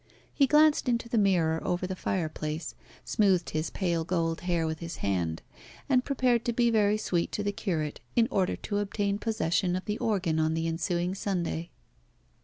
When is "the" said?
1.07-1.19, 1.85-1.95, 7.43-7.51, 9.85-9.99, 10.55-10.65